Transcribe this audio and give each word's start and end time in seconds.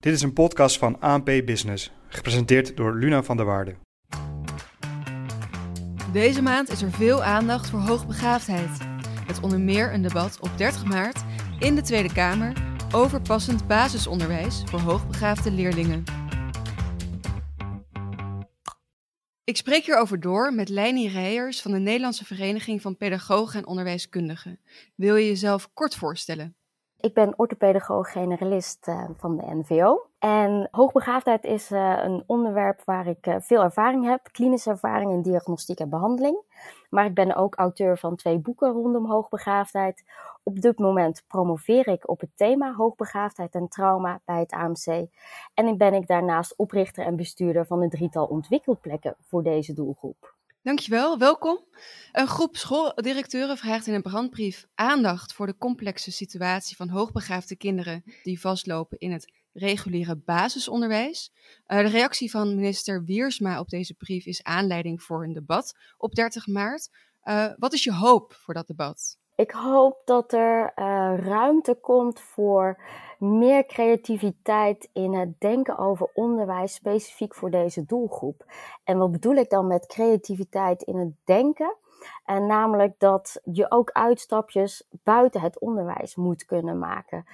Dit 0.00 0.12
is 0.12 0.22
een 0.22 0.32
podcast 0.32 0.78
van 0.78 1.00
ANP 1.00 1.24
Business, 1.24 1.90
gepresenteerd 2.08 2.76
door 2.76 2.94
Luna 2.94 3.22
van 3.22 3.36
der 3.36 3.46
Waarde. 3.46 3.74
Deze 6.12 6.42
maand 6.42 6.68
is 6.68 6.82
er 6.82 6.90
veel 6.90 7.22
aandacht 7.22 7.70
voor 7.70 7.78
hoogbegaafdheid. 7.78 8.78
Met 9.26 9.40
onder 9.40 9.60
meer 9.60 9.92
een 9.92 10.02
debat 10.02 10.40
op 10.40 10.50
30 10.56 10.84
maart 10.84 11.24
in 11.58 11.74
de 11.74 11.80
Tweede 11.80 12.12
Kamer 12.12 12.52
over 12.92 13.20
passend 13.20 13.66
basisonderwijs 13.66 14.62
voor 14.64 14.80
hoogbegaafde 14.80 15.50
leerlingen. 15.50 16.04
Ik 19.44 19.56
spreek 19.56 19.84
hierover 19.84 20.20
door 20.20 20.54
met 20.54 20.68
Leini 20.68 21.08
Reijers 21.08 21.62
van 21.62 21.70
de 21.70 21.78
Nederlandse 21.78 22.24
Vereniging 22.24 22.82
van 22.82 22.96
Pedagogen 22.96 23.58
en 23.58 23.66
Onderwijskundigen. 23.66 24.60
Wil 24.94 25.16
je 25.16 25.26
jezelf 25.26 25.70
kort 25.74 25.94
voorstellen? 25.94 26.54
Ik 27.00 27.14
ben 27.14 27.34
orthopedagoog-generalist 27.36 28.88
uh, 28.88 29.04
van 29.16 29.36
de 29.36 29.54
NVO. 29.54 30.06
En 30.18 30.68
hoogbegaafdheid 30.70 31.44
is 31.44 31.70
uh, 31.70 31.98
een 32.02 32.24
onderwerp 32.26 32.82
waar 32.84 33.06
ik 33.06 33.26
uh, 33.26 33.36
veel 33.38 33.62
ervaring 33.62 34.04
heb, 34.04 34.28
klinische 34.32 34.70
ervaring 34.70 35.12
in 35.12 35.22
diagnostiek 35.22 35.80
en 35.80 35.88
behandeling. 35.88 36.42
Maar 36.90 37.04
ik 37.04 37.14
ben 37.14 37.36
ook 37.36 37.54
auteur 37.54 37.98
van 37.98 38.16
twee 38.16 38.38
boeken 38.38 38.72
rondom 38.72 39.10
hoogbegaafdheid. 39.10 40.04
Op 40.42 40.60
dit 40.60 40.78
moment 40.78 41.24
promoveer 41.28 41.88
ik 41.88 42.08
op 42.08 42.20
het 42.20 42.30
thema 42.36 42.74
hoogbegaafdheid 42.74 43.54
en 43.54 43.68
trauma 43.68 44.20
bij 44.24 44.38
het 44.38 44.52
AMC. 44.52 45.06
En 45.54 45.76
ben 45.76 45.94
ik 45.94 46.06
daarnaast 46.06 46.56
oprichter 46.56 47.04
en 47.04 47.16
bestuurder 47.16 47.66
van 47.66 47.82
een 47.82 47.90
drietal 47.90 48.26
ontwikkelplekken 48.26 49.16
voor 49.20 49.42
deze 49.42 49.72
doelgroep. 49.72 50.38
Dankjewel, 50.62 51.18
welkom. 51.18 51.64
Een 52.12 52.26
groep 52.26 52.56
schooldirecteuren 52.56 53.56
vraagt 53.56 53.86
in 53.86 53.94
een 53.94 54.02
brandbrief 54.02 54.66
aandacht 54.74 55.32
voor 55.32 55.46
de 55.46 55.56
complexe 55.56 56.12
situatie 56.12 56.76
van 56.76 56.88
hoogbegaafde 56.88 57.56
kinderen 57.56 58.04
die 58.22 58.40
vastlopen 58.40 58.98
in 58.98 59.12
het 59.12 59.32
reguliere 59.52 60.16
basisonderwijs. 60.16 61.32
Uh, 61.66 61.78
de 61.78 61.88
reactie 61.88 62.30
van 62.30 62.54
minister 62.54 63.04
Wiersma 63.04 63.60
op 63.60 63.68
deze 63.68 63.94
brief 63.94 64.26
is 64.26 64.42
aanleiding 64.42 65.02
voor 65.02 65.24
een 65.24 65.32
debat 65.32 65.78
op 65.96 66.14
30 66.14 66.46
maart. 66.46 66.88
Uh, 67.24 67.52
wat 67.56 67.72
is 67.72 67.84
je 67.84 67.92
hoop 67.92 68.32
voor 68.32 68.54
dat 68.54 68.66
debat? 68.66 69.19
Ik 69.40 69.50
hoop 69.50 70.02
dat 70.04 70.32
er 70.32 70.72
uh, 70.76 71.18
ruimte 71.18 71.74
komt 71.74 72.20
voor 72.20 72.80
meer 73.18 73.66
creativiteit 73.66 74.88
in 74.92 75.14
het 75.14 75.40
denken 75.40 75.78
over 75.78 76.10
onderwijs 76.14 76.74
specifiek 76.74 77.34
voor 77.34 77.50
deze 77.50 77.84
doelgroep. 77.84 78.44
En 78.84 78.98
wat 78.98 79.12
bedoel 79.12 79.34
ik 79.34 79.50
dan 79.50 79.66
met 79.66 79.86
creativiteit 79.86 80.82
in 80.82 80.96
het 80.96 81.12
denken? 81.24 81.76
En 82.24 82.46
namelijk 82.46 82.94
dat 82.98 83.40
je 83.44 83.70
ook 83.70 83.90
uitstapjes 83.90 84.88
buiten 85.02 85.40
het 85.40 85.58
onderwijs 85.58 86.16
moet 86.16 86.44
kunnen 86.44 86.78
maken. 86.78 87.24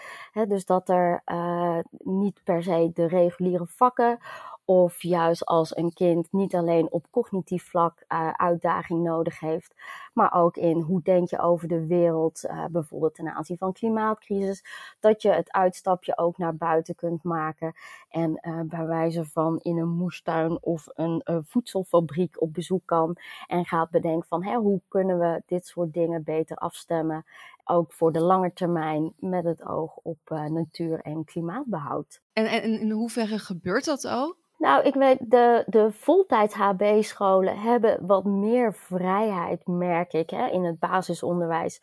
dus 0.48 0.64
dat 0.64 0.88
er 0.88 1.22
uh, 1.26 1.78
niet 1.98 2.40
per 2.44 2.62
se 2.62 2.90
de 2.94 3.06
reguliere 3.06 3.66
vakken 3.66 4.18
of 4.66 5.02
juist 5.02 5.44
als 5.44 5.76
een 5.76 5.92
kind 5.92 6.32
niet 6.32 6.54
alleen 6.54 6.90
op 6.90 7.06
cognitief 7.10 7.64
vlak 7.64 8.04
uh, 8.08 8.30
uitdaging 8.30 9.02
nodig 9.02 9.40
heeft, 9.40 9.74
maar 10.14 10.34
ook 10.34 10.56
in 10.56 10.80
hoe 10.80 11.02
denk 11.02 11.30
je 11.30 11.38
over 11.38 11.68
de 11.68 11.86
wereld, 11.86 12.44
uh, 12.44 12.64
bijvoorbeeld 12.70 13.14
ten 13.14 13.34
aanzien 13.34 13.56
van 13.56 13.72
klimaatcrisis, 13.72 14.64
dat 15.00 15.22
je 15.22 15.30
het 15.30 15.52
uitstapje 15.52 16.18
ook 16.18 16.38
naar 16.38 16.56
buiten 16.56 16.94
kunt 16.94 17.22
maken 17.22 17.74
en 18.08 18.38
uh, 18.42 18.60
bij 18.60 18.86
wijze 18.86 19.24
van 19.24 19.58
in 19.62 19.78
een 19.78 19.88
moestuin 19.88 20.62
of 20.62 20.86
een 20.94 21.22
voedselfabriek 21.46 22.42
op 22.42 22.52
bezoek 22.52 22.82
kan 22.84 23.16
en 23.46 23.64
gaat 23.64 23.90
bedenken 23.90 24.28
van 24.28 24.44
hè, 24.44 24.56
hoe 24.56 24.80
kunnen 24.88 25.18
we 25.18 25.42
dit 25.46 25.66
soort 25.66 25.92
dingen 25.92 26.22
beter 26.22 26.56
afstemmen, 26.56 27.24
ook 27.64 27.92
voor 27.92 28.12
de 28.12 28.20
lange 28.20 28.52
termijn 28.52 29.12
met 29.16 29.44
het 29.44 29.64
oog 29.66 29.96
op 30.02 30.18
natuur- 30.28 31.00
en 31.00 31.24
klimaatbehoud. 31.24 32.20
En, 32.32 32.46
en 32.46 32.80
in 32.80 32.90
hoeverre 32.90 33.38
gebeurt 33.38 33.84
dat 33.84 34.04
al? 34.04 34.36
Nou, 34.58 34.82
ik 34.84 34.94
weet, 34.94 35.18
de, 35.30 35.64
de 35.66 35.92
voltijds 35.92 36.54
HB-scholen 36.54 37.58
hebben 37.58 38.06
wat 38.06 38.24
meer 38.24 38.74
vrijheid, 38.74 39.66
merk 39.66 40.12
ik, 40.12 40.30
hè, 40.30 40.46
in 40.46 40.64
het 40.64 40.78
basisonderwijs. 40.78 41.82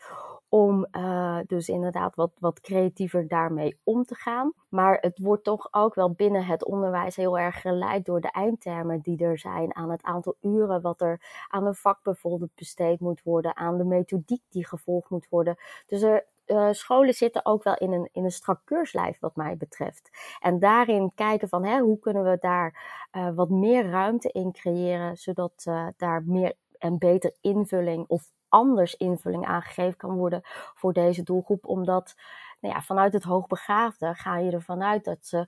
Om 0.49 0.87
uh, 0.91 1.39
dus 1.47 1.67
inderdaad 1.69 2.15
wat, 2.15 2.31
wat 2.39 2.59
creatiever 2.59 3.27
daarmee 3.27 3.79
om 3.83 4.03
te 4.03 4.15
gaan. 4.15 4.53
Maar 4.69 4.97
het 5.01 5.19
wordt 5.19 5.43
toch 5.43 5.67
ook 5.71 5.95
wel 5.95 6.11
binnen 6.11 6.45
het 6.45 6.65
onderwijs 6.65 7.15
heel 7.15 7.39
erg 7.39 7.61
geleid 7.61 8.05
door 8.05 8.21
de 8.21 8.31
eindtermen 8.31 8.99
die 8.99 9.23
er 9.23 9.37
zijn. 9.37 9.75
Aan 9.75 9.91
het 9.91 10.03
aantal 10.03 10.35
uren 10.41 10.81
wat 10.81 11.01
er 11.01 11.45
aan 11.47 11.65
een 11.65 11.75
vak 11.75 12.03
bijvoorbeeld 12.03 12.55
besteed 12.55 12.99
moet 12.99 13.23
worden. 13.23 13.55
Aan 13.55 13.77
de 13.77 13.83
methodiek 13.85 14.43
die 14.49 14.67
gevolgd 14.67 15.09
moet 15.09 15.27
worden. 15.29 15.55
Dus 15.87 16.01
er, 16.01 16.25
uh, 16.45 16.71
scholen 16.71 17.13
zitten 17.13 17.45
ook 17.45 17.63
wel 17.63 17.75
in 17.75 17.91
een, 17.91 18.09
in 18.11 18.23
een 18.23 18.31
strak 18.31 18.61
keurslijf 18.63 19.19
wat 19.19 19.35
mij 19.35 19.57
betreft. 19.57 20.09
En 20.39 20.59
daarin 20.59 21.11
kijken 21.15 21.49
van 21.49 21.65
hè, 21.65 21.79
hoe 21.79 21.99
kunnen 21.99 22.23
we 22.23 22.37
daar 22.39 23.07
uh, 23.11 23.29
wat 23.35 23.49
meer 23.49 23.89
ruimte 23.89 24.31
in 24.31 24.51
creëren, 24.51 25.17
zodat 25.17 25.65
uh, 25.67 25.87
daar 25.97 26.23
meer 26.25 26.53
en 26.77 26.97
beter 26.97 27.35
invulling 27.41 28.07
of 28.07 28.31
anders 28.49 28.95
invulling 28.95 29.45
aangegeven 29.45 29.97
kan 29.97 30.15
worden 30.15 30.41
voor 30.73 30.93
deze 30.93 31.23
doelgroep. 31.23 31.65
Omdat 31.65 32.15
nou 32.59 32.75
ja, 32.75 32.81
vanuit 32.81 33.13
het 33.13 33.23
hoogbegaafde 33.23 34.13
ga 34.13 34.37
je 34.37 34.51
ervan 34.51 34.83
uit 34.83 35.03
dat 35.03 35.25
ze 35.25 35.47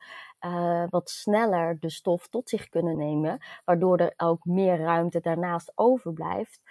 wat 0.90 1.10
sneller 1.10 1.80
de 1.80 1.90
stof 1.90 2.28
tot 2.28 2.50
zich 2.50 2.70
kunnen 2.70 2.98
nemen, 2.98 3.44
waardoor 3.66 3.98
er 3.98 4.14
ook 4.18 4.46
meer 4.46 4.78
ruimte 4.78 5.20
daarnaast 5.20 5.72
overblijft 5.76 6.62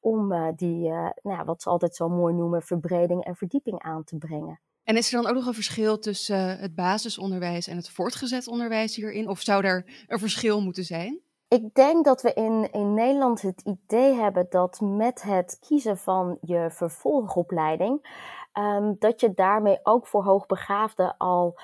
om 0.00 0.32
uh, 0.32 0.48
die, 0.56 0.88
uh, 0.88 1.10
nou 1.22 1.44
wat 1.44 1.62
ze 1.62 1.68
altijd 1.68 1.94
zo 1.94 2.08
mooi 2.08 2.34
noemen, 2.34 2.62
verbreding 2.62 3.24
en 3.24 3.36
verdieping 3.36 3.82
aan 3.82 4.04
te 4.04 4.16
brengen. 4.16 4.60
En 4.84 4.96
is 4.96 5.12
er 5.12 5.22
dan 5.22 5.30
ook 5.30 5.36
nog 5.36 5.46
een 5.46 5.54
verschil 5.54 5.98
tussen 5.98 6.50
uh, 6.50 6.60
het 6.60 6.74
basisonderwijs 6.74 7.66
en 7.66 7.76
het 7.76 7.90
voortgezet 7.90 8.48
onderwijs 8.48 8.96
hierin? 8.96 9.28
Of 9.28 9.40
zou 9.40 9.64
er 9.64 10.04
een 10.06 10.18
verschil 10.18 10.60
moeten 10.60 10.84
zijn? 10.84 11.20
Ik 11.48 11.74
denk 11.74 12.04
dat 12.04 12.22
we 12.22 12.32
in, 12.32 12.72
in 12.72 12.94
Nederland 12.94 13.42
het 13.42 13.62
idee 13.62 14.14
hebben 14.14 14.46
dat 14.50 14.80
met 14.80 15.22
het 15.22 15.56
kiezen 15.60 15.98
van 15.98 16.38
je 16.40 16.68
vervolgopleiding, 16.70 18.18
um, 18.58 18.96
dat 18.98 19.20
je 19.20 19.34
daarmee 19.34 19.78
ook 19.82 20.06
voor 20.06 20.24
hoogbegaafden 20.24 21.16
al 21.16 21.58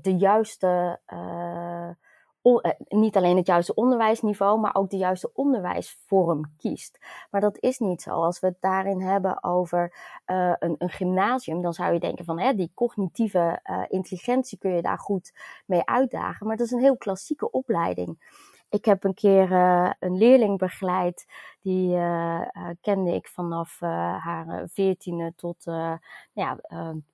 de 0.00 0.16
juiste 0.16 1.00
eh, 1.06 1.67
niet 2.88 3.16
alleen 3.16 3.36
het 3.36 3.46
juiste 3.46 3.74
onderwijsniveau, 3.74 4.60
maar 4.60 4.74
ook 4.74 4.90
de 4.90 4.96
juiste 4.96 5.30
onderwijsvorm 5.34 6.52
kiest. 6.56 6.98
Maar 7.30 7.40
dat 7.40 7.56
is 7.60 7.78
niet 7.78 8.02
zo. 8.02 8.10
Als 8.10 8.40
we 8.40 8.46
het 8.46 8.56
daarin 8.60 9.00
hebben 9.00 9.44
over 9.44 9.94
uh, 10.26 10.52
een, 10.58 10.74
een, 10.78 10.90
gymnasium, 10.90 11.62
dan 11.62 11.72
zou 11.72 11.92
je 11.92 12.00
denken 12.00 12.24
van 12.24 12.38
hè, 12.38 12.54
die 12.54 12.70
cognitieve 12.74 13.60
uh, 13.64 13.84
intelligentie 13.88 14.58
kun 14.58 14.74
je 14.74 14.82
daar 14.82 14.98
goed 14.98 15.32
mee 15.66 15.84
uitdagen. 15.84 16.46
Maar 16.46 16.56
dat 16.56 16.66
is 16.66 16.72
een 16.72 16.80
heel 16.80 16.96
klassieke 16.96 17.50
opleiding. 17.50 18.36
Ik 18.70 18.84
heb 18.84 19.04
een 19.04 19.14
keer 19.14 19.50
uh, 19.50 19.90
een 19.98 20.16
leerling 20.16 20.58
begeleid, 20.58 21.26
die 21.60 21.88
uh, 21.88 22.40
uh, 22.52 22.68
kende 22.80 23.14
ik 23.14 23.28
vanaf 23.28 23.80
haar 23.80 24.68
veertiende 24.72 25.32
tot 25.36 25.64
ja, 26.32 26.58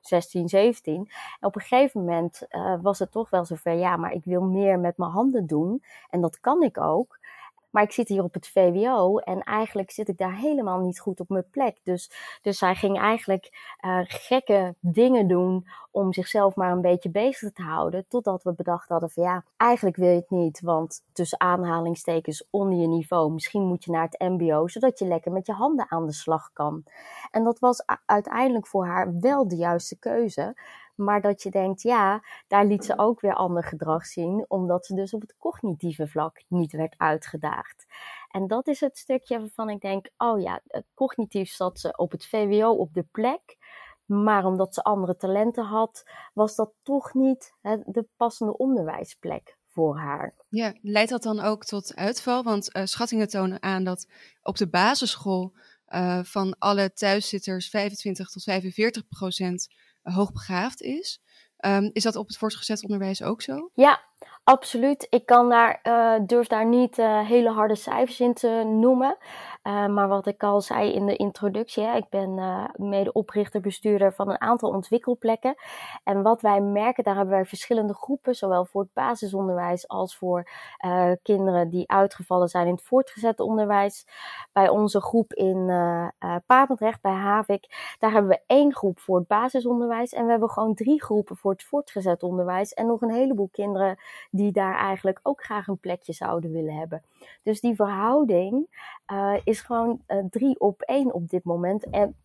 16, 0.00 0.48
17. 0.48 0.94
En 1.40 1.46
op 1.46 1.54
een 1.54 1.60
gegeven 1.60 2.00
moment 2.00 2.46
was 2.82 2.98
het 2.98 3.10
toch 3.10 3.30
wel 3.30 3.44
zover, 3.44 3.72
ja, 3.72 3.96
maar 3.96 4.12
ik 4.12 4.24
wil 4.24 4.42
meer 4.42 4.78
met 4.78 4.96
mijn 4.96 5.10
handen 5.10 5.46
doen. 5.46 5.82
En 6.10 6.20
dat 6.20 6.40
kan 6.40 6.62
ik 6.62 6.78
ook. 6.78 7.18
Maar 7.74 7.82
ik 7.82 7.92
zit 7.92 8.08
hier 8.08 8.22
op 8.22 8.34
het 8.34 8.48
VWO 8.48 9.18
en 9.18 9.42
eigenlijk 9.42 9.90
zit 9.90 10.08
ik 10.08 10.18
daar 10.18 10.36
helemaal 10.36 10.80
niet 10.80 11.00
goed 11.00 11.20
op 11.20 11.28
mijn 11.28 11.50
plek. 11.50 11.76
Dus, 11.82 12.10
dus 12.42 12.60
hij 12.60 12.74
ging 12.74 12.98
eigenlijk 12.98 13.76
uh, 13.84 14.00
gekke 14.02 14.74
dingen 14.80 15.28
doen 15.28 15.66
om 15.90 16.12
zichzelf 16.12 16.54
maar 16.54 16.72
een 16.72 16.80
beetje 16.80 17.10
bezig 17.10 17.52
te 17.52 17.62
houden. 17.62 18.04
Totdat 18.08 18.42
we 18.42 18.52
bedacht 18.52 18.88
hadden 18.88 19.10
van 19.10 19.22
ja, 19.22 19.44
eigenlijk 19.56 19.96
wil 19.96 20.08
je 20.08 20.16
het 20.16 20.30
niet. 20.30 20.60
Want 20.60 21.02
tussen 21.12 21.40
aanhalingstekens 21.40 22.46
onder 22.50 22.78
je 22.78 22.86
niveau, 22.86 23.32
misschien 23.32 23.66
moet 23.66 23.84
je 23.84 23.90
naar 23.90 24.08
het 24.10 24.30
mbo. 24.30 24.68
Zodat 24.68 24.98
je 24.98 25.06
lekker 25.06 25.32
met 25.32 25.46
je 25.46 25.52
handen 25.52 25.86
aan 25.88 26.06
de 26.06 26.12
slag 26.12 26.50
kan. 26.52 26.84
En 27.30 27.44
dat 27.44 27.58
was 27.58 27.84
uiteindelijk 28.06 28.66
voor 28.66 28.86
haar 28.86 29.20
wel 29.20 29.48
de 29.48 29.56
juiste 29.56 29.98
keuze. 29.98 30.54
Maar 30.94 31.20
dat 31.20 31.42
je 31.42 31.50
denkt, 31.50 31.82
ja, 31.82 32.24
daar 32.46 32.66
liet 32.66 32.84
ze 32.84 32.98
ook 32.98 33.20
weer 33.20 33.34
ander 33.34 33.64
gedrag 33.64 34.06
zien, 34.06 34.44
omdat 34.48 34.86
ze 34.86 34.94
dus 34.94 35.14
op 35.14 35.20
het 35.20 35.34
cognitieve 35.38 36.06
vlak 36.06 36.42
niet 36.48 36.72
werd 36.72 36.94
uitgedaagd. 36.96 37.86
En 38.28 38.46
dat 38.46 38.66
is 38.66 38.80
het 38.80 38.98
stukje 38.98 39.38
waarvan 39.38 39.70
ik 39.70 39.80
denk, 39.80 40.10
oh 40.16 40.40
ja, 40.40 40.60
cognitief 40.94 41.50
zat 41.50 41.80
ze 41.80 41.96
op 41.96 42.10
het 42.10 42.26
VWO 42.26 42.70
op 42.70 42.94
de 42.94 43.06
plek. 43.10 43.56
Maar 44.04 44.44
omdat 44.44 44.74
ze 44.74 44.82
andere 44.82 45.16
talenten 45.16 45.64
had, 45.64 46.02
was 46.34 46.54
dat 46.54 46.72
toch 46.82 47.14
niet 47.14 47.54
de 47.84 48.06
passende 48.16 48.56
onderwijsplek 48.56 49.56
voor 49.74 49.96
haar. 49.98 50.34
Ja, 50.48 50.74
leidt 50.82 51.10
dat 51.10 51.22
dan 51.22 51.40
ook 51.40 51.64
tot 51.64 51.94
uitval? 51.94 52.42
Want 52.42 52.76
uh, 52.76 52.84
schattingen 52.84 53.28
tonen 53.28 53.62
aan 53.62 53.84
dat 53.84 54.08
op 54.42 54.56
de 54.56 54.68
basisschool 54.68 55.52
uh, 55.88 56.20
van 56.22 56.58
alle 56.58 56.92
thuiszitters 56.92 57.68
25 57.68 58.28
tot 58.28 58.42
45 58.42 59.08
procent 59.08 59.68
hoogbegaafd 60.12 60.82
is. 60.82 61.20
Um, 61.66 61.90
is 61.92 62.02
dat 62.02 62.16
op 62.16 62.26
het 62.26 62.36
voortgezet 62.36 62.82
onderwijs 62.82 63.22
ook 63.22 63.42
zo? 63.42 63.70
Ja, 63.74 64.00
absoluut. 64.44 65.06
Ik 65.10 65.26
kan 65.26 65.48
daar, 65.48 65.80
uh, 65.82 66.26
durf 66.26 66.46
daar 66.46 66.66
niet 66.66 66.98
uh, 66.98 67.26
hele 67.26 67.50
harde 67.50 67.74
cijfers 67.74 68.20
in 68.20 68.34
te 68.34 68.48
noemen. 68.66 69.16
Maar 69.64 70.08
wat 70.08 70.26
ik 70.26 70.42
al 70.42 70.60
zei 70.60 70.92
in 70.92 71.06
de 71.06 71.16
introductie, 71.16 71.84
hè, 71.84 71.96
ik 71.96 72.08
ben 72.08 72.38
uh, 72.38 72.64
medeoprichter, 72.76 73.60
bestuurder 73.60 74.12
van 74.12 74.30
een 74.30 74.40
aantal 74.40 74.70
ontwikkelplekken. 74.70 75.54
En 76.04 76.22
wat 76.22 76.40
wij 76.40 76.60
merken, 76.60 77.04
daar 77.04 77.16
hebben 77.16 77.34
wij 77.34 77.44
verschillende 77.44 77.94
groepen, 77.94 78.34
zowel 78.34 78.64
voor 78.64 78.82
het 78.82 78.92
basisonderwijs 78.92 79.88
als 79.88 80.16
voor 80.16 80.48
uh, 80.86 81.10
kinderen 81.22 81.68
die 81.68 81.90
uitgevallen 81.90 82.48
zijn 82.48 82.66
in 82.66 82.74
het 82.74 82.82
voortgezet 82.82 83.40
onderwijs. 83.40 84.06
Bij 84.52 84.68
onze 84.68 85.00
groep 85.00 85.32
in 85.32 85.66
Papendrecht, 86.46 87.00
bij 87.00 87.12
Havik, 87.12 87.94
daar 87.98 88.12
hebben 88.12 88.30
we 88.30 88.40
één 88.46 88.74
groep 88.74 89.00
voor 89.00 89.18
het 89.18 89.26
basisonderwijs 89.26 90.12
en 90.12 90.24
we 90.24 90.30
hebben 90.30 90.50
gewoon 90.50 90.74
drie 90.74 91.02
groepen 91.02 91.36
voor 91.36 91.52
het 91.52 91.64
voortgezet 91.64 92.22
onderwijs 92.22 92.72
en 92.72 92.86
nog 92.86 93.00
een 93.00 93.12
heleboel 93.12 93.48
kinderen 93.52 93.98
die 94.30 94.52
daar 94.52 94.78
eigenlijk 94.78 95.20
ook 95.22 95.44
graag 95.44 95.66
een 95.66 95.78
plekje 95.78 96.12
zouden 96.12 96.52
willen 96.52 96.74
hebben. 96.74 97.02
Dus 97.42 97.60
die 97.60 97.74
verhouding 97.74 98.66
uh, 99.12 99.34
is 99.44 99.60
gewoon 99.60 100.02
uh, 100.08 100.24
drie 100.30 100.60
op 100.60 100.82
één 100.82 101.12
op 101.12 101.28
dit 101.28 101.44
moment 101.44 101.90
en 101.90 102.16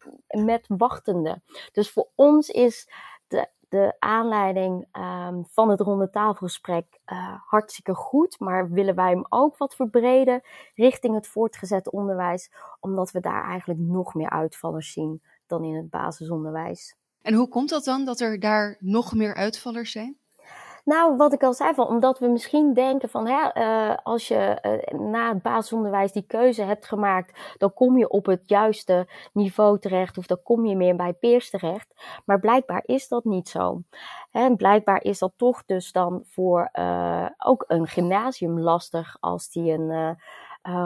met 0.46 0.66
wachtende. 0.68 1.42
Dus 1.72 1.92
voor 1.92 2.08
ons 2.16 2.50
is 2.50 2.90
de, 3.28 3.48
de 3.70 3.96
aanleiding 4.00 4.88
um, 4.92 5.46
van 5.50 5.70
het 5.70 5.80
ronde 5.80 6.10
tafelgesprek 6.10 7.00
uh, 7.06 7.36
hartstikke 7.46 7.96
goed, 7.96 8.40
maar 8.40 8.72
willen 8.72 8.96
wij 8.96 9.10
hem 9.10 9.26
ook 9.30 9.58
wat 9.58 9.76
verbreden 9.76 10.42
richting 10.76 11.16
het 11.16 11.28
voortgezet 11.28 11.92
onderwijs, 11.92 12.52
omdat 12.80 13.12
we 13.12 13.20
daar 13.20 13.44
eigenlijk 13.44 13.80
nog 13.80 14.14
meer 14.14 14.30
uitvallers 14.30 14.92
zien 14.92 15.22
dan 15.48 15.64
in 15.64 15.76
het 15.76 15.90
basisonderwijs. 15.90 16.98
En 17.22 17.34
hoe 17.34 17.48
komt 17.48 17.70
dat 17.70 17.84
dan 17.84 18.06
dat 18.06 18.20
er 18.20 18.40
daar 18.40 18.78
nog 18.80 19.14
meer 19.14 19.36
uitvallers 19.36 19.92
zijn? 19.92 20.18
Nou, 20.86 21.18
wat 21.18 21.34
ik 21.34 21.44
al 21.44 21.54
zei, 21.54 21.74
van, 21.74 21.88
omdat 21.88 22.20
we 22.20 22.28
misschien 22.28 22.74
denken 22.74 23.10
van 23.10 23.28
hè, 23.28 23.58
uh, 23.58 23.98
als 24.04 24.28
je 24.28 24.58
uh, 24.92 25.00
na 25.00 25.30
het 25.34 25.42
basisonderwijs 25.42 26.12
die 26.12 26.26
keuze 26.28 26.62
hebt 26.62 26.86
gemaakt, 26.86 27.56
dan 27.58 27.74
kom 27.74 27.98
je 27.98 28.10
op 28.10 28.26
het 28.26 28.42
juiste 28.46 29.08
niveau 29.34 29.80
terecht 29.80 30.18
of 30.18 30.26
dan 30.26 30.44
kom 30.44 30.66
je 30.66 30.76
meer 30.76 30.96
bij 30.96 31.14
peers 31.14 31.50
terecht. 31.50 31.94
Maar 32.26 32.40
blijkbaar 32.40 32.84
is 32.86 33.08
dat 33.08 33.24
niet 33.24 33.50
zo. 33.50 33.82
En 34.32 34.56
blijkbaar 34.56 35.04
is 35.04 35.20
dat 35.20 35.34
toch 35.36 35.66
dus 35.66 35.92
dan 35.92 36.24
voor 36.26 36.70
uh, 36.74 37.26
ook 37.38 37.64
een 37.68 37.88
gymnasium 37.88 38.60
lastig 38.60 39.18
als 39.20 39.50
die 39.50 39.72
een 39.72 40.18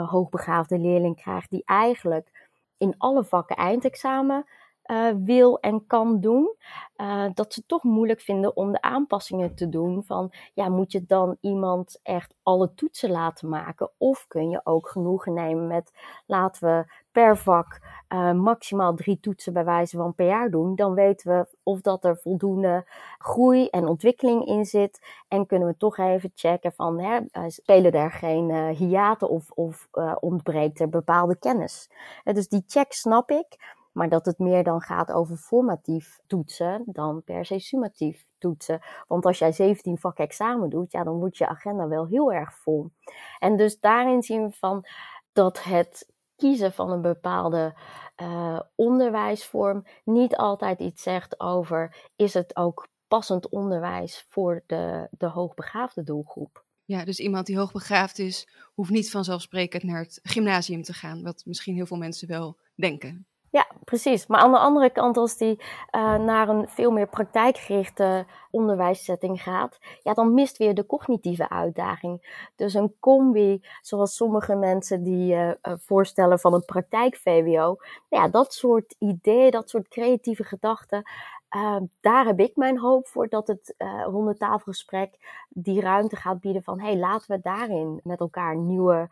hoogbegaafde 0.06 0.78
leerling 0.78 1.16
krijgt 1.16 1.50
die 1.50 1.62
eigenlijk 1.64 2.48
in 2.76 2.94
alle 2.98 3.24
vakken 3.24 3.56
eindexamen 3.56 4.46
uh, 4.86 5.08
wil 5.24 5.58
en 5.58 5.86
kan 5.86 6.20
doen, 6.20 6.56
uh, 6.96 7.24
dat 7.34 7.52
ze 7.52 7.66
toch 7.66 7.82
moeilijk 7.82 8.20
vinden 8.20 8.56
om 8.56 8.72
de 8.72 8.80
aanpassingen 8.80 9.54
te 9.54 9.68
doen. 9.68 10.04
Van 10.04 10.32
ja, 10.54 10.68
moet 10.68 10.92
je 10.92 11.04
dan 11.06 11.36
iemand 11.40 12.00
echt 12.02 12.34
alle 12.42 12.74
toetsen 12.74 13.10
laten 13.10 13.48
maken? 13.48 13.90
Of 13.98 14.24
kun 14.28 14.50
je 14.50 14.60
ook 14.64 14.88
genoegen 14.88 15.32
nemen 15.32 15.66
met 15.66 15.92
laten 16.26 16.68
we 16.68 16.92
per 17.12 17.36
vak 17.36 17.80
uh, 18.08 18.32
maximaal 18.32 18.94
drie 18.94 19.20
toetsen 19.20 19.52
bij 19.52 19.64
wijze 19.64 19.96
van 19.96 20.14
per 20.14 20.26
jaar 20.26 20.50
doen. 20.50 20.74
Dan 20.74 20.94
weten 20.94 21.30
we 21.38 21.56
of 21.62 21.80
dat 21.80 22.04
er 22.04 22.16
voldoende 22.16 22.86
groei 23.18 23.68
en 23.68 23.86
ontwikkeling 23.86 24.46
in 24.46 24.64
zit. 24.64 25.06
En 25.28 25.46
kunnen 25.46 25.68
we 25.68 25.76
toch 25.76 25.98
even 25.98 26.32
checken 26.34 26.72
van 26.72 27.00
hè, 27.00 27.20
spelen 27.50 27.92
er 27.92 28.10
geen 28.10 28.50
hiaten 28.74 29.28
of, 29.28 29.50
of 29.50 29.88
ontbreekt 30.20 30.80
er 30.80 30.88
bepaalde 30.88 31.38
kennis. 31.38 31.90
dus 32.24 32.48
die 32.48 32.64
check 32.66 32.92
snap 32.92 33.30
ik. 33.30 33.82
Maar 33.94 34.08
dat 34.08 34.26
het 34.26 34.38
meer 34.38 34.64
dan 34.64 34.80
gaat 34.80 35.12
over 35.12 35.36
formatief 35.36 36.18
toetsen 36.26 36.82
dan 36.86 37.22
per 37.22 37.44
se 37.46 37.58
summatief 37.58 38.26
toetsen. 38.38 38.80
Want 39.08 39.26
als 39.26 39.38
jij 39.38 39.52
17 39.52 39.98
vak 39.98 40.18
examen 40.18 40.70
doet, 40.70 40.92
ja, 40.92 41.04
dan 41.04 41.18
wordt 41.18 41.36
je 41.36 41.46
agenda 41.46 41.88
wel 41.88 42.06
heel 42.06 42.32
erg 42.32 42.54
vol. 42.54 42.90
En 43.38 43.56
dus 43.56 43.80
daarin 43.80 44.22
zien 44.22 44.46
we 44.46 44.52
van 44.52 44.84
dat 45.32 45.62
het 45.62 46.12
kiezen 46.36 46.72
van 46.72 46.90
een 46.90 47.02
bepaalde 47.02 47.74
uh, 48.22 48.60
onderwijsvorm 48.74 49.86
niet 50.04 50.36
altijd 50.36 50.80
iets 50.80 51.02
zegt 51.02 51.40
over 51.40 52.10
is 52.16 52.34
het 52.34 52.56
ook 52.56 52.88
passend 53.08 53.48
onderwijs 53.48 54.26
voor 54.28 54.62
de, 54.66 55.08
de 55.10 55.26
hoogbegaafde 55.26 56.02
doelgroep. 56.02 56.64
Ja, 56.84 57.04
dus 57.04 57.18
iemand 57.18 57.46
die 57.46 57.58
hoogbegaafd 57.58 58.18
is, 58.18 58.48
hoeft 58.74 58.90
niet 58.90 59.10
vanzelfsprekend 59.10 59.82
naar 59.82 60.00
het 60.00 60.20
gymnasium 60.22 60.82
te 60.82 60.92
gaan, 60.92 61.22
wat 61.22 61.42
misschien 61.46 61.74
heel 61.74 61.86
veel 61.86 61.96
mensen 61.96 62.28
wel 62.28 62.56
denken. 62.74 63.26
Precies. 63.84 64.26
Maar 64.26 64.40
aan 64.40 64.52
de 64.52 64.58
andere 64.58 64.90
kant, 64.90 65.16
als 65.16 65.36
die 65.36 65.60
uh, 65.96 66.14
naar 66.16 66.48
een 66.48 66.68
veel 66.68 66.90
meer 66.90 67.08
praktijkgerichte 67.08 68.26
onderwijssetting 68.50 69.42
gaat, 69.42 69.78
ja, 70.02 70.12
dan 70.12 70.34
mist 70.34 70.56
weer 70.56 70.74
de 70.74 70.86
cognitieve 70.86 71.48
uitdaging. 71.48 72.42
Dus 72.56 72.74
een 72.74 72.94
combi, 73.00 73.62
zoals 73.80 74.16
sommige 74.16 74.54
mensen 74.54 75.02
die 75.02 75.34
uh, 75.34 75.50
voorstellen 75.62 76.38
van 76.38 76.54
een 76.54 76.64
praktijk-VWO, 76.64 77.76
ja, 78.08 78.28
dat 78.28 78.54
soort 78.54 78.94
ideeën, 78.98 79.50
dat 79.50 79.70
soort 79.70 79.88
creatieve 79.88 80.44
gedachten, 80.44 81.02
daar 82.00 82.24
heb 82.24 82.40
ik 82.40 82.56
mijn 82.56 82.78
hoop 82.78 83.08
voor 83.08 83.28
dat 83.28 83.46
het 83.46 83.74
uh, 83.78 84.04
ronde 84.04 84.36
tafelgesprek 84.36 85.44
die 85.48 85.80
ruimte 85.80 86.16
gaat 86.16 86.40
bieden 86.40 86.62
van 86.62 86.80
hey, 86.80 86.96
laten 86.96 87.36
we 87.36 87.40
daarin 87.42 88.00
met 88.04 88.20
elkaar 88.20 88.56
nieuwe 88.56 89.08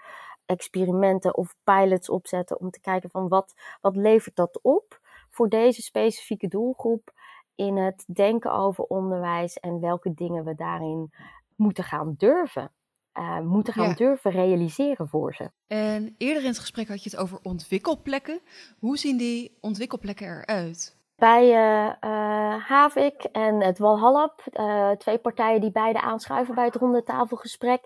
experimenten 0.46 1.36
of 1.36 1.54
pilots 1.64 2.08
opzetten 2.08 2.60
om 2.60 2.70
te 2.70 2.80
kijken 2.80 3.10
van 3.10 3.28
wat, 3.28 3.54
wat 3.80 3.96
levert 3.96 4.36
dat 4.36 4.58
op 4.62 5.00
voor 5.30 5.48
deze 5.48 5.82
specifieke 5.82 6.48
doelgroep 6.48 7.12
in 7.54 7.76
het 7.76 8.04
denken 8.14 8.52
over 8.52 8.84
onderwijs 8.84 9.56
en 9.56 9.80
welke 9.80 10.14
dingen 10.14 10.44
we 10.44 10.54
daarin 10.54 11.12
moeten 11.56 11.84
gaan 11.84 12.14
durven. 12.16 12.72
Uh, 13.18 13.40
moeten 13.40 13.72
gaan 13.72 13.94
durven 13.94 14.30
realiseren 14.30 15.08
voor 15.08 15.34
ze. 15.34 15.50
En 15.66 16.14
eerder 16.18 16.42
in 16.42 16.48
het 16.48 16.58
gesprek 16.58 16.88
had 16.88 17.02
je 17.02 17.10
het 17.10 17.18
over 17.18 17.38
ontwikkelplekken. 17.42 18.40
Hoe 18.78 18.98
zien 18.98 19.16
die 19.16 19.58
ontwikkelplekken 19.60 20.26
eruit? 20.26 21.01
Bij 21.16 21.48
uh, 21.48 22.68
Havik 22.68 23.22
en 23.22 23.62
het 23.62 23.78
Walhallap. 23.78 24.42
Uh, 24.52 24.90
twee 24.90 25.18
partijen 25.18 25.60
die 25.60 25.72
beide 25.72 26.00
aanschuiven 26.00 26.54
bij 26.54 26.64
het 26.64 26.74
ronde 26.74 27.02
tafelgesprek. 27.02 27.84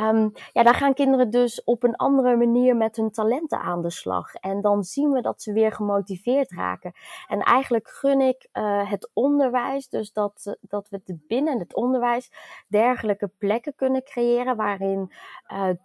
Um, 0.00 0.32
ja, 0.52 0.62
daar 0.62 0.74
gaan 0.74 0.94
kinderen 0.94 1.30
dus 1.30 1.64
op 1.64 1.82
een 1.82 1.96
andere 1.96 2.36
manier 2.36 2.76
met 2.76 2.96
hun 2.96 3.10
talenten 3.10 3.60
aan 3.60 3.82
de 3.82 3.90
slag. 3.90 4.34
En 4.34 4.60
dan 4.60 4.84
zien 4.84 5.10
we 5.10 5.20
dat 5.20 5.42
ze 5.42 5.52
weer 5.52 5.72
gemotiveerd 5.72 6.50
raken. 6.50 6.92
En 7.28 7.40
eigenlijk 7.40 7.88
gun 7.88 8.20
ik 8.20 8.48
het 8.84 9.10
onderwijs, 9.12 9.88
dus 9.88 10.12
dat, 10.12 10.56
dat 10.60 10.88
we 10.88 11.18
binnen 11.28 11.58
het 11.58 11.74
onderwijs 11.74 12.32
dergelijke 12.68 13.30
plekken 13.38 13.74
kunnen 13.74 14.04
creëren. 14.04 14.56
Waarin 14.56 15.12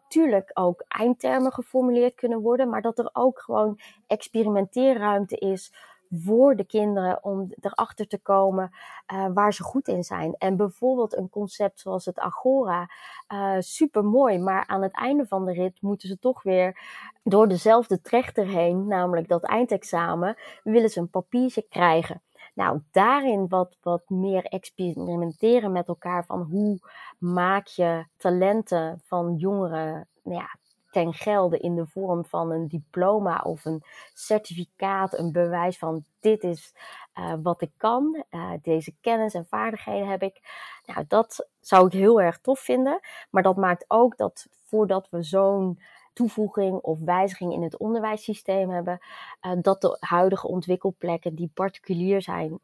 tuurlijk 0.08 0.52
ook 0.54 0.84
eindtermen 0.88 1.52
geformuleerd 1.52 2.16
kunnen 2.16 2.42
worden. 2.42 2.70
Maar 2.70 2.82
dat 2.82 3.00
er 3.00 3.10
ook 3.14 3.40
gewoon 3.40 3.80
experimenteerruimte 4.08 5.38
is 5.38 5.74
voor 6.10 6.56
de 6.56 6.66
kinderen 6.66 7.24
om 7.24 7.54
erachter 7.62 8.08
te 8.08 8.18
komen 8.18 8.72
uh, 9.14 9.28
waar 9.34 9.54
ze 9.54 9.64
goed 9.64 9.88
in 9.88 10.04
zijn. 10.04 10.36
En 10.38 10.56
bijvoorbeeld 10.56 11.18
een 11.18 11.30
concept 11.30 11.80
zoals 11.80 12.06
het 12.06 12.20
Agora, 12.20 12.90
uh, 13.34 13.56
super 13.60 14.04
mooi, 14.04 14.40
maar 14.40 14.68
aan 14.68 14.82
het 14.82 14.94
einde 14.94 15.28
van 15.28 15.46
de 15.46 15.54
rit 15.54 15.82
moeten 15.82 16.08
ze 16.08 16.20
toch 16.20 16.44
weer 16.44 16.80
door 17.24 17.48
dezelfde 17.48 18.02
trechter 18.02 18.48
heen, 18.48 18.88
namelijk 18.88 19.28
dat 19.28 19.44
eindexamen, 19.44 20.38
willen 20.64 20.90
ze 20.90 21.00
een 21.00 21.10
papiertje 21.10 21.66
krijgen. 21.70 22.22
Nou, 22.54 22.82
daarin 22.92 23.48
wat, 23.48 23.78
wat 23.82 24.10
meer 24.10 24.44
experimenteren 24.44 25.72
met 25.72 25.88
elkaar 25.88 26.26
van 26.26 26.42
hoe 26.42 26.80
maak 27.18 27.68
je 27.68 28.06
talenten 28.18 29.02
van 29.04 29.36
jongeren 29.36 30.08
nou 30.26 30.40
ja, 30.40 30.58
ten 30.96 31.14
gelde 31.14 31.58
in 31.58 31.76
de 31.76 31.88
vorm 31.88 32.26
van 32.26 32.52
een 32.52 32.68
diploma 32.68 33.42
of 33.44 33.66
een 33.66 33.84
certificaat, 34.14 35.18
een 35.18 35.32
bewijs 35.32 35.78
van 35.78 36.06
dit 36.20 36.44
is 36.44 36.74
uh, 37.20 37.34
wat 37.44 37.62
ik 37.62 37.72
kan, 37.78 38.24
uh, 38.32 38.52
deze 38.62 38.96
kennis 39.02 39.34
en 39.34 39.46
vaardigheden 39.46 40.08
heb 40.08 40.22
ik. 40.22 40.42
Nou, 40.86 41.06
dat 41.08 41.50
zou 41.60 41.86
ik 41.86 41.92
heel 41.92 42.22
erg 42.22 42.40
tof 42.40 42.60
vinden, 42.60 43.00
maar 43.30 43.44
dat 43.44 43.56
maakt 43.56 43.86
ook 43.88 44.18
dat 44.18 44.48
voordat 44.66 45.08
we 45.10 45.24
zo'n 45.24 45.80
toevoeging 46.14 46.80
of 46.80 47.00
wijziging 47.00 47.54
in 47.54 47.64
het 47.64 47.78
onderwijssysteem 47.78 48.70
hebben, 48.70 49.00
uh, 49.42 49.52
dat 49.62 49.82
de 49.82 49.98
huidige 50.00 50.48
ontwikkelplekken 50.48 51.36
die 51.36 51.52
particulier 51.54 52.22
zijn, 52.22 52.60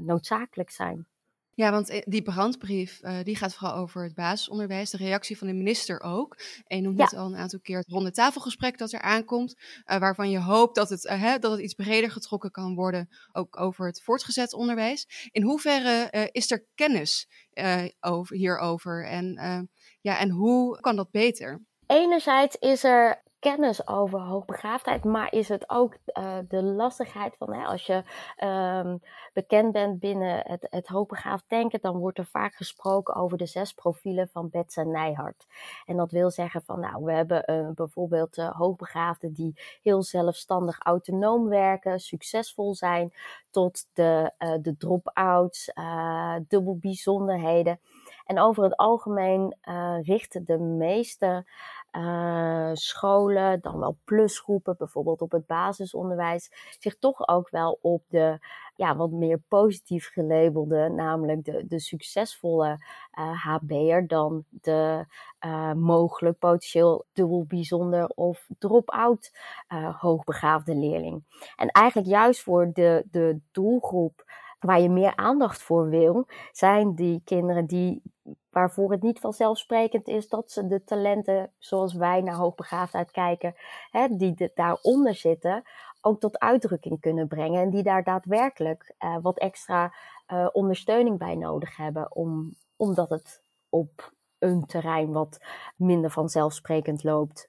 noodzakelijk 0.00 0.70
zijn. 0.70 1.06
Ja, 1.54 1.70
want 1.70 1.88
eh, 1.88 2.02
die 2.04 2.22
brandbrief 2.22 3.00
uh, 3.02 3.16
die 3.22 3.36
gaat 3.36 3.54
vooral 3.54 3.76
over 3.76 4.02
het 4.02 4.14
basisonderwijs, 4.14 4.90
de 4.90 4.96
reactie 4.96 5.38
van 5.38 5.46
de 5.46 5.52
minister 5.52 6.00
ook. 6.00 6.36
En 6.66 6.76
je 6.76 6.82
noemt 6.82 7.10
ja. 7.10 7.18
al 7.18 7.26
een 7.26 7.36
aantal 7.36 7.60
keer 7.60 7.78
het 7.78 7.88
ronde 7.88 8.10
tafelgesprek 8.10 8.78
dat 8.78 8.92
er 8.92 9.00
aankomt, 9.00 9.54
uh, 9.86 9.98
waarvan 9.98 10.30
je 10.30 10.40
hoopt 10.40 10.74
dat 10.74 10.88
het, 10.88 11.08
hè, 11.08 11.38
dat 11.38 11.50
het 11.52 11.60
iets 11.60 11.74
breder 11.74 12.10
getrokken 12.10 12.50
kan 12.50 12.74
worden, 12.74 13.08
ook 13.32 13.60
over 13.60 13.86
het 13.86 14.02
voortgezet 14.02 14.52
onderwijs. 14.52 15.28
In 15.30 15.42
hoeverre 15.42 16.28
is 16.32 16.50
er 16.50 16.66
kennis 16.74 17.28
over, 18.00 18.36
hierover 18.36 19.06
en, 19.06 19.38
ja, 20.00 20.18
en 20.18 20.30
hoe 20.30 20.80
kan 20.80 20.96
dat 20.96 21.10
beter? 21.10 21.62
Enerzijds 21.86 22.56
is 22.56 22.84
er 22.84 23.22
kennis 23.44 23.86
over 23.86 24.20
hoogbegaafdheid, 24.20 25.04
maar 25.04 25.32
is 25.32 25.48
het 25.48 25.70
ook 25.70 25.96
uh, 26.18 26.38
de 26.48 26.62
lastigheid 26.62 27.36
van 27.36 27.54
hè, 27.54 27.64
als 27.64 27.86
je 27.86 28.02
um, 28.44 29.02
bekend 29.32 29.72
bent 29.72 30.00
binnen 30.00 30.42
het, 30.46 30.66
het 30.70 30.86
hoogbegaafd 30.86 31.44
denken, 31.48 31.78
dan 31.82 31.96
wordt 31.96 32.18
er 32.18 32.26
vaak 32.26 32.54
gesproken 32.54 33.14
over 33.14 33.38
de 33.38 33.46
zes 33.46 33.72
profielen 33.72 34.28
van 34.28 34.50
Bets 34.50 34.76
en 34.76 34.90
Nijhart. 34.90 35.46
En 35.84 35.96
dat 35.96 36.10
wil 36.10 36.30
zeggen 36.30 36.62
van 36.62 36.80
nou, 36.80 37.04
we 37.04 37.12
hebben 37.12 37.42
uh, 37.46 37.68
bijvoorbeeld 37.74 38.38
uh, 38.38 38.50
hoogbegaafden 38.56 39.32
die 39.32 39.54
heel 39.82 40.02
zelfstandig 40.02 40.78
autonoom 40.78 41.48
werken, 41.48 42.00
succesvol 42.00 42.74
zijn, 42.74 43.12
tot 43.50 43.86
de, 43.92 44.32
de 44.62 44.76
drop-outs, 44.76 45.72
dubbel 46.48 46.76
bijzonderheden. 46.76 47.80
En 48.26 48.40
over 48.40 48.62
het 48.62 48.76
algemeen 48.76 49.56
richten 50.02 50.44
de 50.44 50.58
meeste 50.58 51.44
uh, 51.96 52.70
scholen, 52.72 53.60
dan 53.60 53.78
wel 53.78 53.98
plusgroepen, 54.04 54.74
bijvoorbeeld 54.78 55.20
op 55.20 55.30
het 55.30 55.46
basisonderwijs, 55.46 56.50
zich 56.78 56.98
toch 56.98 57.28
ook 57.28 57.50
wel 57.50 57.78
op 57.80 58.02
de 58.08 58.38
ja, 58.76 58.96
wat 58.96 59.10
meer 59.10 59.38
positief 59.48 60.08
gelabelde, 60.12 60.88
namelijk 60.88 61.44
de, 61.44 61.64
de 61.68 61.80
succesvolle 61.80 62.78
uh, 63.18 63.44
HB'er 63.44 64.06
dan 64.06 64.44
de 64.48 65.04
uh, 65.46 65.72
mogelijk 65.72 66.38
potentieel 66.38 67.04
dubbel 67.12 67.44
bijzonder 67.48 68.06
of 68.06 68.46
drop-out 68.58 69.32
hoogbegaafde 70.00 70.74
leerling. 70.74 71.24
En 71.56 71.68
eigenlijk 71.68 72.08
juist 72.08 72.42
voor 72.42 72.70
de, 72.72 73.04
de 73.10 73.40
doelgroep 73.52 74.24
waar 74.58 74.80
je 74.80 74.90
meer 74.90 75.16
aandacht 75.16 75.62
voor 75.62 75.88
wil, 75.88 76.26
zijn 76.52 76.94
die 76.94 77.22
kinderen 77.24 77.66
die 77.66 78.02
waarvoor 78.54 78.90
het 78.90 79.02
niet 79.02 79.20
vanzelfsprekend 79.20 80.08
is 80.08 80.28
dat 80.28 80.50
ze 80.50 80.66
de 80.66 80.84
talenten 80.84 81.52
zoals 81.58 81.94
wij 81.94 82.20
naar 82.20 82.34
hoogbegaafdheid 82.34 83.10
kijken, 83.10 83.54
hè, 83.90 84.08
die 84.08 84.50
daaronder 84.54 85.14
zitten, 85.14 85.62
ook 86.00 86.20
tot 86.20 86.38
uitdrukking 86.38 87.00
kunnen 87.00 87.28
brengen. 87.28 87.62
En 87.62 87.70
die 87.70 87.82
daar 87.82 88.04
daadwerkelijk 88.04 88.94
uh, 88.98 89.16
wat 89.20 89.38
extra 89.38 89.92
uh, 90.32 90.46
ondersteuning 90.52 91.18
bij 91.18 91.34
nodig 91.34 91.76
hebben, 91.76 92.14
om, 92.14 92.54
omdat 92.76 93.10
het 93.10 93.42
op 93.68 94.12
een 94.38 94.66
terrein 94.66 95.12
wat 95.12 95.40
minder 95.76 96.10
vanzelfsprekend 96.10 97.04
loopt 97.04 97.48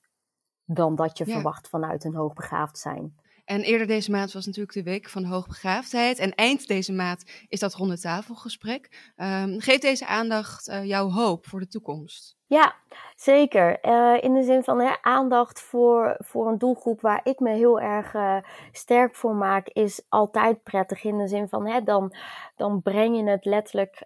dan 0.65 0.95
dat 0.95 1.17
je 1.17 1.25
ja. 1.27 1.33
verwacht 1.33 1.69
vanuit 1.69 2.03
een 2.03 2.15
hoogbegaafd 2.15 2.77
zijn. 2.77 3.15
En 3.45 3.61
eerder 3.61 3.87
deze 3.87 4.11
maand 4.11 4.33
was 4.33 4.45
natuurlijk 4.45 4.73
de 4.73 4.83
week 4.83 5.09
van 5.09 5.23
hoogbegaafdheid. 5.23 6.19
En 6.19 6.35
eind 6.35 6.67
deze 6.67 6.93
maand 6.93 7.23
is 7.47 7.59
dat 7.59 7.73
ronde 7.73 7.99
tafelgesprek. 7.99 9.13
Um, 9.17 9.59
geeft 9.59 9.81
deze 9.81 10.05
aandacht 10.05 10.67
uh, 10.67 10.85
jouw 10.85 11.09
hoop 11.09 11.45
voor 11.47 11.59
de 11.59 11.67
toekomst? 11.67 12.37
Ja, 12.47 12.75
zeker. 13.15 13.85
Uh, 13.85 14.23
in 14.23 14.33
de 14.33 14.43
zin 14.43 14.63
van 14.63 14.79
hè, 14.79 14.91
aandacht 15.01 15.61
voor, 15.61 16.15
voor 16.19 16.47
een 16.47 16.57
doelgroep 16.57 17.01
waar 17.01 17.21
ik 17.23 17.39
me 17.39 17.53
heel 17.53 17.79
erg 17.79 18.13
uh, 18.13 18.37
sterk 18.71 19.15
voor 19.15 19.35
maak, 19.35 19.67
is 19.67 20.05
altijd 20.09 20.63
prettig. 20.63 21.03
In 21.03 21.17
de 21.17 21.27
zin 21.27 21.49
van 21.49 21.67
hè, 21.67 21.83
dan, 21.83 22.15
dan 22.55 22.81
breng 22.81 23.17
je 23.17 23.29
het 23.29 23.45
letterlijk 23.45 24.03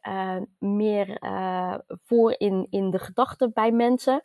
meer 0.59 1.17
voor 2.05 2.35
in, 2.37 2.67
in 2.69 2.89
de 2.89 2.99
gedachten 2.99 3.51
bij 3.53 3.71
mensen. 3.71 4.21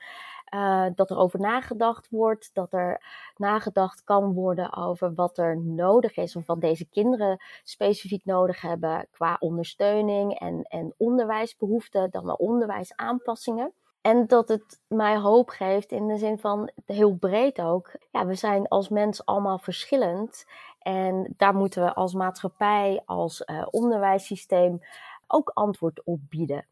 Uh, 0.54 0.87
dat 0.94 1.11
er 1.11 1.16
over 1.16 1.40
nagedacht 1.40 2.08
wordt, 2.11 2.50
dat 2.52 2.73
er 2.73 3.02
nagedacht 3.37 4.04
kan 4.04 4.32
worden 4.32 4.76
over 4.76 5.14
wat 5.14 5.38
er 5.38 5.58
nodig 5.61 6.16
is, 6.16 6.37
of 6.37 6.46
wat 6.46 6.61
deze 6.61 6.88
kinderen 6.88 7.42
specifiek 7.62 8.25
nodig 8.25 8.61
hebben 8.61 9.06
qua 9.11 9.37
ondersteuning 9.40 10.38
en, 10.38 10.62
en 10.62 10.94
onderwijsbehoeften, 10.96 12.11
dan 12.11 12.25
wel 12.25 12.34
onderwijsaanpassingen. 12.34 13.73
En 14.00 14.26
dat 14.26 14.49
het 14.49 14.80
mij 14.88 15.18
hoop 15.18 15.49
geeft 15.49 15.92
in 15.92 16.06
de 16.06 16.16
zin 16.16 16.38
van 16.38 16.70
heel 16.87 17.14
breed 17.14 17.61
ook. 17.61 17.90
Ja, 18.11 18.26
we 18.26 18.34
zijn 18.34 18.68
als 18.68 18.88
mens 18.88 19.25
allemaal 19.25 19.58
verschillend. 19.58 20.46
En 20.78 21.34
daar 21.37 21.54
moeten 21.54 21.84
we 21.84 21.94
als 21.94 22.14
maatschappij, 22.14 23.02
als 23.04 23.42
uh, 23.46 23.66
onderwijssysteem 23.70 24.80
ook 25.26 25.50
antwoord 25.54 26.04
op 26.04 26.20
bieden 26.28 26.66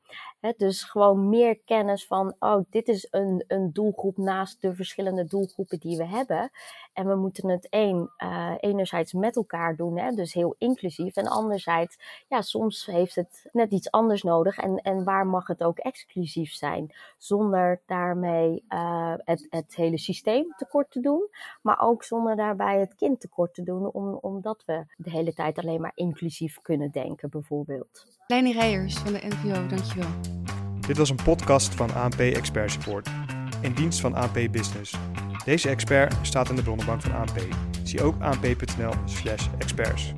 dus 0.57 0.83
gewoon 0.83 1.29
meer 1.29 1.59
kennis 1.65 2.07
van, 2.07 2.35
oh, 2.39 2.65
dit 2.71 2.89
is 2.89 3.07
een, 3.11 3.45
een 3.47 3.73
doelgroep 3.73 4.17
naast 4.17 4.61
de 4.61 4.75
verschillende 4.75 5.25
doelgroepen 5.25 5.79
die 5.79 5.97
we 5.97 6.07
hebben. 6.07 6.51
En 6.93 7.07
we 7.07 7.15
moeten 7.15 7.49
het 7.49 7.69
één, 7.69 8.13
uh, 8.19 8.55
enerzijds 8.61 9.13
met 9.13 9.37
elkaar 9.37 9.77
doen, 9.77 9.99
hè, 9.99 10.11
dus 10.11 10.33
heel 10.33 10.55
inclusief. 10.59 11.17
En 11.17 11.27
anderzijds, 11.27 12.25
ja, 12.29 12.41
soms 12.41 12.87
heeft 12.87 13.15
het 13.15 13.49
net 13.53 13.73
iets 13.73 13.91
anders 13.91 14.23
nodig. 14.23 14.59
En, 14.59 14.77
en 14.77 15.05
waar 15.05 15.27
mag 15.27 15.47
het 15.47 15.63
ook 15.63 15.79
exclusief 15.79 16.53
zijn? 16.53 16.95
Zonder 17.19 17.81
daarmee 17.87 18.65
uh, 18.69 19.15
het, 19.17 19.47
het 19.51 19.75
hele 19.77 19.99
systeem 19.99 20.55
tekort 20.57 20.91
te 20.91 21.01
doen. 21.01 21.29
Maar 21.63 21.81
ook 21.81 22.05
zonder 22.05 22.37
daarbij 22.37 22.81
het 22.81 22.95
kind 22.95 23.21
tekort 23.21 23.55
te 23.55 23.63
doen, 23.63 23.91
om, 23.91 24.19
omdat 24.21 24.63
we 24.67 24.85
de 24.97 25.11
hele 25.11 25.33
tijd 25.33 25.59
alleen 25.59 25.81
maar 25.81 25.93
inclusief 25.95 26.61
kunnen 26.63 26.91
denken, 26.91 27.31
bijvoorbeeld. 27.31 28.07
Leini 28.27 28.53
Rijers 28.53 28.99
van 28.99 29.13
de 29.13 29.21
NVO, 29.23 29.67
dankjewel. 29.67 30.02
Dit 30.87 30.97
was 30.97 31.11
een 31.11 31.19
podcast 31.25 31.75
van 31.75 31.95
ANP 31.95 32.21
Expert 32.21 32.71
Support, 32.71 33.11
in 33.61 33.73
dienst 33.73 34.01
van 34.01 34.15
ANP 34.15 34.39
Business. 34.51 34.95
Deze 35.45 35.69
expert 35.69 36.15
staat 36.23 36.49
in 36.49 36.57
de 36.57 36.63
bronnenbank 36.63 37.03
van 37.03 37.15
ANP. 37.15 37.47
Zie 37.83 38.03
ook 38.03 38.23
anp.nl/experts. 38.23 40.13